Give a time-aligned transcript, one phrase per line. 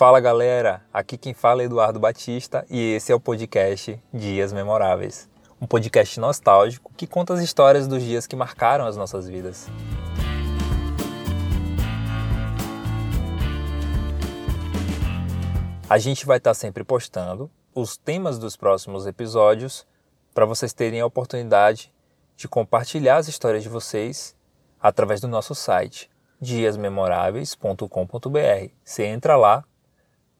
[0.00, 5.28] Fala galera, aqui quem fala é Eduardo Batista e esse é o podcast Dias Memoráveis.
[5.60, 9.68] Um podcast nostálgico que conta as histórias dos dias que marcaram as nossas vidas.
[15.86, 19.86] A gente vai estar sempre postando os temas dos próximos episódios
[20.32, 21.92] para vocês terem a oportunidade
[22.38, 24.34] de compartilhar as histórias de vocês
[24.80, 26.08] através do nosso site
[26.40, 28.70] diasmemoráveis.com.br.
[28.82, 29.62] Você entra lá,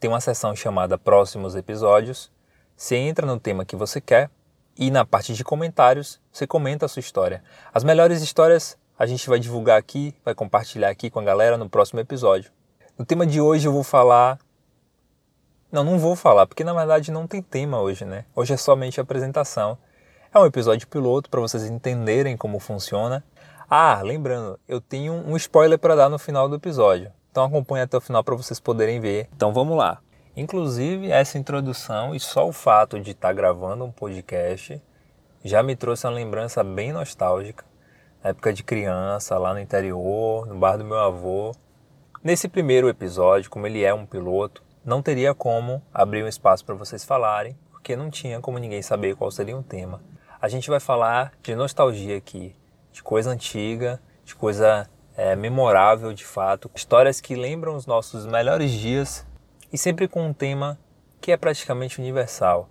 [0.01, 2.33] tem uma seção chamada Próximos Episódios,
[2.75, 4.31] você entra no tema que você quer
[4.77, 7.45] e na parte de comentários você comenta a sua história.
[7.73, 11.69] As melhores histórias a gente vai divulgar aqui, vai compartilhar aqui com a galera no
[11.69, 12.51] próximo episódio.
[12.99, 14.39] No tema de hoje eu vou falar.
[15.71, 18.25] Não, não vou falar, porque na verdade não tem tema hoje, né?
[18.35, 19.79] Hoje é somente apresentação.
[20.33, 23.23] É um episódio piloto para vocês entenderem como funciona
[23.73, 27.13] ah, lembrando, eu tenho um spoiler para dar no final do episódio.
[27.31, 29.29] Então acompanhe até o final para vocês poderem ver.
[29.35, 30.01] Então vamos lá.
[30.37, 34.83] Inclusive, essa introdução e só o fato de estar tá gravando um podcast
[35.45, 37.65] já me trouxe uma lembrança bem nostálgica.
[38.23, 41.55] Na época de criança, lá no interior, no bar do meu avô.
[42.23, 46.75] Nesse primeiro episódio, como ele é um piloto, não teria como abrir um espaço para
[46.75, 50.03] vocês falarem, porque não tinha como ninguém saber qual seria o tema.
[50.41, 52.55] A gente vai falar de nostalgia aqui,
[52.93, 58.71] de coisa antiga, de coisa é, memorável de fato, histórias que lembram os nossos melhores
[58.71, 59.27] dias
[59.73, 60.79] e sempre com um tema
[61.21, 62.69] que é praticamente universal.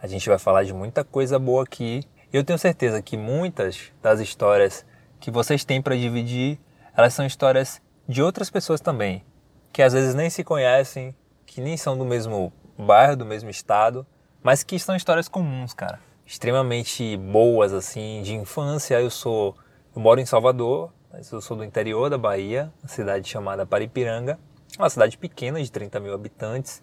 [0.00, 2.02] A gente vai falar de muita coisa boa aqui
[2.32, 4.86] eu tenho certeza que muitas das histórias
[5.20, 6.58] que vocês têm para dividir,
[6.96, 9.22] elas são histórias de outras pessoas também,
[9.70, 14.06] que às vezes nem se conhecem, que nem são do mesmo bairro, do mesmo estado,
[14.42, 19.00] mas que são histórias comuns, cara extremamente boas assim de infância.
[19.00, 19.54] Eu sou,
[19.94, 20.90] eu moro em Salvador,
[21.32, 24.38] eu sou do interior da Bahia, uma cidade chamada Paripiranga,
[24.78, 26.82] uma cidade pequena de 30 mil habitantes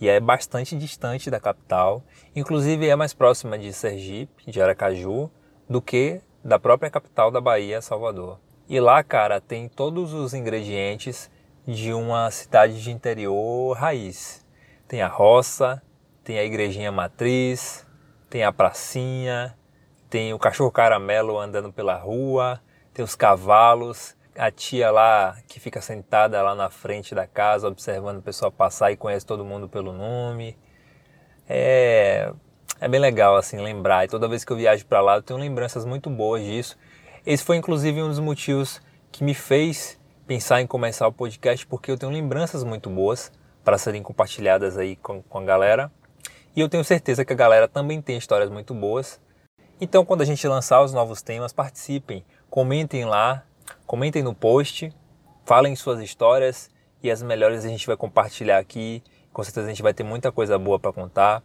[0.00, 2.02] e é bastante distante da capital.
[2.34, 5.30] Inclusive é mais próxima de Sergipe, de Aracaju,
[5.68, 8.38] do que da própria capital da Bahia, Salvador.
[8.68, 11.30] E lá, cara, tem todos os ingredientes
[11.66, 14.46] de uma cidade de interior raiz.
[14.86, 15.82] Tem a roça,
[16.22, 17.84] tem a igrejinha matriz,
[18.30, 19.56] tem a pracinha,
[20.08, 22.60] tem o cachorro caramelo andando pela rua,
[22.96, 28.18] tem os cavalos, a tia lá que fica sentada lá na frente da casa observando
[28.18, 30.56] o pessoal passar e conhece todo mundo pelo nome.
[31.46, 32.32] É,
[32.80, 34.06] é bem legal assim lembrar.
[34.06, 36.78] E toda vez que eu viajo para lá eu tenho lembranças muito boas disso.
[37.26, 38.80] Esse foi inclusive um dos motivos
[39.12, 43.30] que me fez pensar em começar o podcast porque eu tenho lembranças muito boas
[43.62, 45.92] para serem compartilhadas aí com, com a galera.
[46.56, 49.20] E eu tenho certeza que a galera também tem histórias muito boas.
[49.78, 52.24] Então, quando a gente lançar os novos temas, participem,
[52.56, 53.44] comentem lá,
[53.86, 54.90] comentem no post,
[55.44, 56.70] falem suas histórias
[57.02, 59.02] e as melhores a gente vai compartilhar aqui.
[59.30, 61.42] Com certeza a gente vai ter muita coisa boa para contar.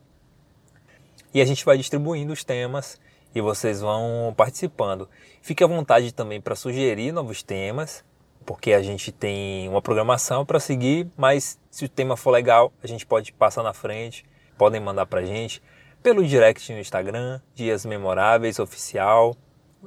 [1.34, 2.98] E a gente vai distribuindo os temas
[3.36, 5.10] e vocês vão participando.
[5.42, 8.06] Fique à vontade também para sugerir novos temas,
[8.46, 12.88] porque a gente tem uma programação para seguir, mas se o tema for legal, a
[12.88, 14.24] gente pode passar na frente
[14.58, 15.62] podem mandar para gente
[16.02, 19.36] pelo direct no Instagram, Dias Memoráveis Oficial,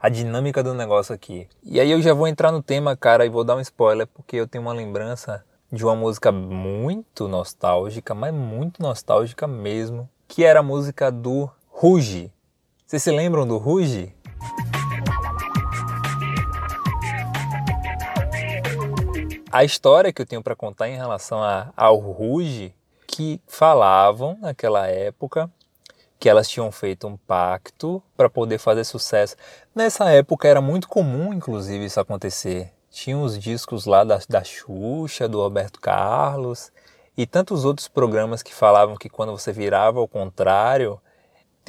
[0.00, 1.46] a dinâmica do negócio aqui.
[1.62, 4.34] E aí eu já vou entrar no tema, cara, e vou dar um spoiler porque
[4.34, 10.58] eu tenho uma lembrança de uma música muito nostálgica, mas muito nostálgica mesmo, que era
[10.58, 12.32] a música do Ruge.
[12.84, 14.12] Vocês se lembram do Ruge?
[19.54, 22.74] A história que eu tenho para contar em relação a, ao Ruge,
[23.06, 25.48] que falavam naquela época
[26.18, 29.36] que elas tinham feito um pacto para poder fazer sucesso.
[29.72, 32.72] Nessa época era muito comum, inclusive, isso acontecer.
[32.90, 36.72] tinha os discos lá da, da Xuxa, do Roberto Carlos
[37.16, 41.00] e tantos outros programas que falavam que quando você virava ao contrário,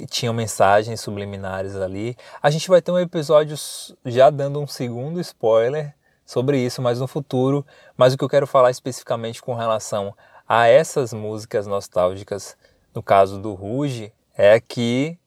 [0.09, 2.17] tinham mensagens subliminares ali.
[2.41, 3.55] A gente vai ter um episódio
[4.03, 5.93] já dando um segundo spoiler
[6.25, 10.15] sobre isso mais no futuro, mas o que eu quero falar especificamente com relação
[10.47, 12.57] a essas músicas nostálgicas,
[12.93, 15.17] no caso do Ruge, é que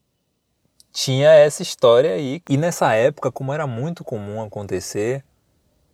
[0.92, 2.42] tinha essa história aí.
[2.48, 5.24] E nessa época, como era muito comum acontecer,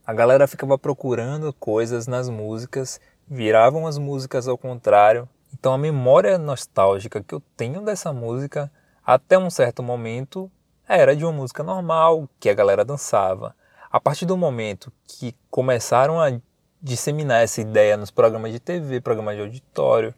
[0.06, 5.28] a galera ficava procurando coisas nas músicas, viravam as músicas ao contrário.
[5.52, 8.70] Então a memória nostálgica que eu tenho dessa música
[9.04, 10.50] até um certo momento
[10.86, 13.54] era de uma música normal, que a galera dançava.
[13.94, 16.36] A partir do momento que começaram a
[16.82, 20.12] disseminar essa ideia nos programas de TV, programas de auditório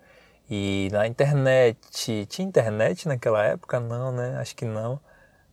[0.49, 1.76] e na internet,
[2.26, 3.78] tinha internet naquela época?
[3.78, 4.38] Não, né?
[4.38, 4.99] Acho que não.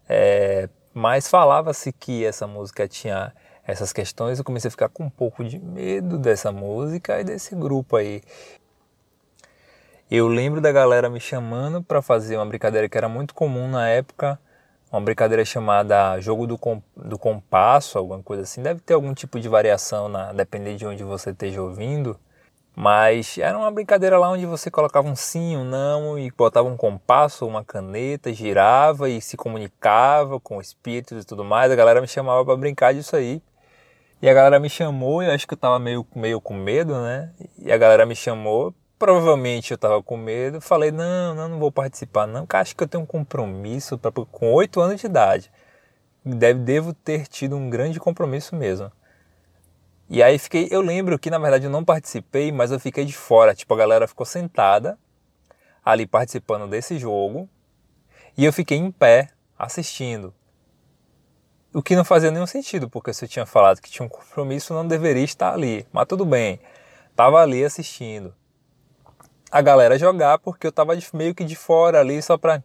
[0.08, 3.34] É, mas falava-se que essa música tinha
[3.68, 4.40] essas questões.
[4.40, 8.22] Eu comecei a ficar com um pouco de medo dessa música e desse grupo aí.
[10.10, 13.90] Eu lembro da galera me chamando para fazer uma brincadeira que era muito comum na
[13.90, 14.40] época
[14.94, 16.60] uma brincadeira chamada jogo do,
[16.96, 18.62] do compasso, alguma coisa assim.
[18.62, 22.16] Deve ter algum tipo de variação, na, dependendo de onde você esteja ouvindo.
[22.76, 26.78] Mas era uma brincadeira lá onde você colocava um sim, um não e botava um
[26.78, 31.72] compasso, uma caneta, girava e se comunicava com espíritos e tudo mais.
[31.72, 33.42] A galera me chamava para brincar disso aí.
[34.22, 37.32] E a galera me chamou, eu acho que eu tava meio, meio com medo, né?
[37.58, 38.74] E a galera me chamou
[39.04, 42.84] Provavelmente eu estava com medo, falei, não, não, não vou participar não, porque acho que
[42.86, 45.52] eu tenho um compromisso pra, com oito anos de idade.
[46.24, 48.90] Deve, devo ter tido um grande compromisso mesmo.
[50.10, 53.12] E aí fiquei, eu lembro que na verdade eu não participei, mas eu fiquei de
[53.12, 54.98] fora, tipo a galera ficou sentada
[55.84, 57.50] ali participando desse jogo
[58.38, 60.34] e eu fiquei em pé assistindo.
[61.74, 64.74] O que não fazia nenhum sentido, porque se eu tinha falado que tinha um compromisso,
[64.74, 65.86] não deveria estar ali.
[65.92, 66.62] Mas tudo bem,
[67.12, 68.34] estava ali assistindo
[69.54, 72.64] a galera jogar, porque eu tava meio que de fora ali só pra.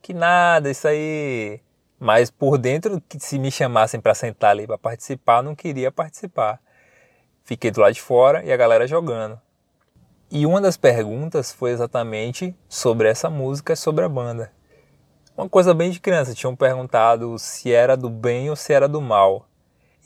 [0.00, 1.60] Que nada, isso aí.
[1.98, 6.58] Mas por dentro, se me chamassem para sentar ali para participar, não queria participar.
[7.44, 9.38] Fiquei do lado de fora e a galera jogando.
[10.30, 14.50] E uma das perguntas foi exatamente sobre essa música, sobre a banda.
[15.36, 19.02] Uma coisa bem de criança, tinham perguntado se era do bem ou se era do
[19.02, 19.46] mal.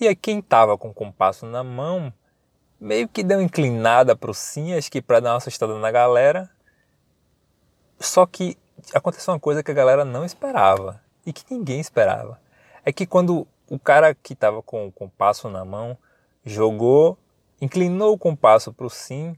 [0.01, 2.13] E quem tava com o compasso na mão
[2.85, 6.51] meio que deu inclinada para o sim, acho que para dar uma assustada na galera.
[7.99, 8.59] Só que
[8.93, 12.39] aconteceu uma coisa que a galera não esperava e que ninguém esperava.
[12.85, 15.97] É que quando o cara que estava com o compasso na mão
[16.45, 17.17] jogou,
[17.59, 19.35] inclinou o compasso para o sim,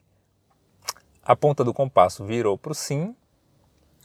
[1.24, 3.14] a ponta do compasso virou para o sim.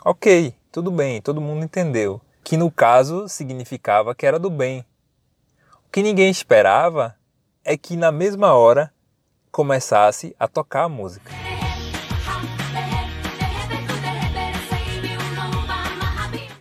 [0.05, 2.21] Ok, tudo bem, todo mundo entendeu.
[2.43, 4.85] Que no caso significava que era do bem.
[5.87, 7.15] O que ninguém esperava
[7.63, 8.93] é que na mesma hora
[9.51, 11.29] começasse a tocar a música.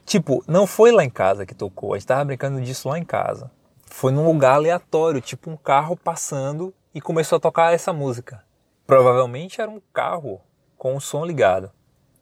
[0.05, 3.05] Tipo, não foi lá em casa que tocou, a gente tava brincando disso lá em
[3.05, 3.49] casa.
[3.87, 8.43] Foi num lugar aleatório, tipo um carro passando e começou a tocar essa música.
[8.85, 10.41] Provavelmente era um carro
[10.77, 11.71] com o som ligado.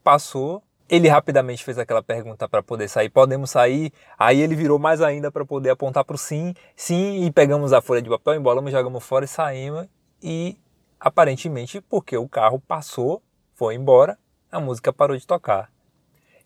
[0.04, 3.90] Passou, ele rapidamente fez aquela pergunta para poder sair, podemos sair?
[4.18, 7.80] Aí ele virou mais ainda para poder apontar para o sim, sim, e pegamos a
[7.80, 9.86] folha de papel, embolamos, jogamos fora e saímos
[10.22, 10.56] e
[10.98, 13.22] aparentemente porque o carro passou,
[13.54, 14.18] foi embora,
[14.50, 15.70] a música parou de tocar.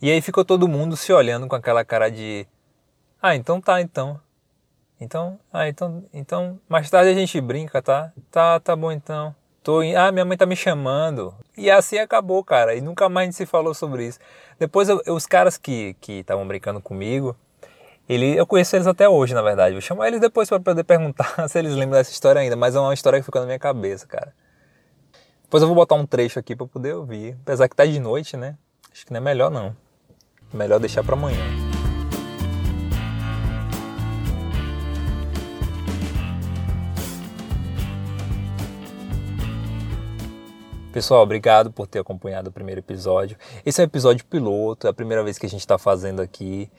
[0.00, 2.46] E aí ficou todo mundo se olhando com aquela cara de
[3.24, 4.20] ah, então tá, então.
[5.00, 8.12] Então, ah, então, então, mais tarde a gente brinca, tá?
[8.32, 9.32] Tá, tá bom então.
[9.62, 11.32] Tô ah, minha mãe tá me chamando.
[11.56, 12.74] E assim acabou, cara.
[12.74, 14.18] E nunca mais se falou sobre isso.
[14.58, 17.36] Depois, eu, os caras que estavam brincando comigo,
[18.12, 19.72] ele, eu conheço eles até hoje, na verdade.
[19.72, 22.80] Vou chamar eles depois para poder perguntar se eles lembram dessa história ainda, mas é
[22.80, 24.34] uma história que ficou na minha cabeça, cara.
[25.42, 27.36] Depois eu vou botar um trecho aqui para poder ouvir.
[27.42, 28.56] Apesar que tá de noite, né?
[28.92, 29.76] Acho que não é melhor não.
[30.52, 31.72] Melhor deixar para amanhã.
[40.92, 43.38] Pessoal, obrigado por ter acompanhado o primeiro episódio.
[43.64, 46.70] Esse é o episódio piloto, é a primeira vez que a gente está fazendo aqui.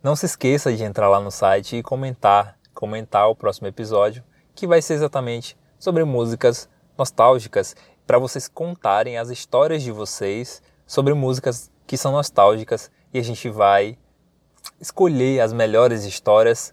[0.00, 4.22] Não se esqueça de entrar lá no site e comentar, comentar o próximo episódio,
[4.54, 7.74] que vai ser exatamente sobre músicas nostálgicas,
[8.06, 13.48] para vocês contarem as histórias de vocês sobre músicas que são nostálgicas e a gente
[13.48, 13.98] vai
[14.80, 16.72] escolher as melhores histórias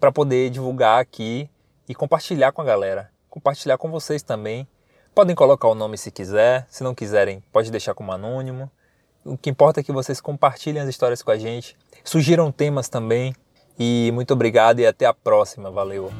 [0.00, 1.48] para poder divulgar aqui
[1.88, 4.66] e compartilhar com a galera, compartilhar com vocês também.
[5.14, 8.68] Podem colocar o nome se quiser, se não quiserem, pode deixar como anônimo.
[9.28, 11.76] O que importa é que vocês compartilhem as histórias com a gente.
[12.02, 13.34] Sugiram temas também.
[13.78, 15.70] E muito obrigado e até a próxima.
[15.70, 16.10] Valeu!